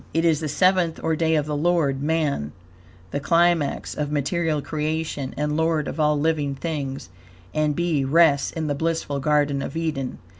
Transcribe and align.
It 0.15 0.25
is 0.25 0.39
the 0.39 0.47
seventh, 0.47 0.99
or 1.03 1.15
day 1.15 1.35
of 1.35 1.45
the 1.45 1.55
Lord 1.55 2.01
(man), 2.01 2.53
the 3.11 3.19
climax 3.19 3.93
of 3.93 4.11
material 4.11 4.59
creation 4.59 5.31
and 5.37 5.55
Lord 5.55 5.87
of 5.87 5.99
all 5.99 6.19
living 6.19 6.55
things, 6.55 7.09
and 7.53 7.75
be 7.75 8.03
rests 8.03 8.49
in 8.49 8.65
the 8.65 8.73
blissful 8.73 9.19
Garden 9.19 9.61
of 9.61 9.77
Eden. 9.77 10.17